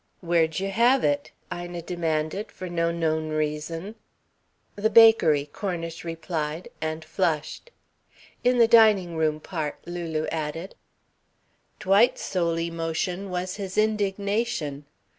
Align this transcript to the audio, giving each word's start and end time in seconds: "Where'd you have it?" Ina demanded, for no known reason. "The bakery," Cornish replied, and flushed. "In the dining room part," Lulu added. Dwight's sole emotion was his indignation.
"Where'd 0.21 0.59
you 0.59 0.71
have 0.71 1.03
it?" 1.03 1.29
Ina 1.53 1.83
demanded, 1.83 2.51
for 2.51 2.67
no 2.67 2.89
known 2.91 3.29
reason. 3.29 3.93
"The 4.75 4.89
bakery," 4.89 5.45
Cornish 5.53 6.03
replied, 6.03 6.69
and 6.81 7.05
flushed. 7.05 7.69
"In 8.43 8.57
the 8.57 8.67
dining 8.67 9.15
room 9.15 9.39
part," 9.39 9.77
Lulu 9.85 10.25
added. 10.31 10.73
Dwight's 11.79 12.23
sole 12.23 12.57
emotion 12.59 13.29
was 13.29 13.57
his 13.57 13.77
indignation. 13.77 14.85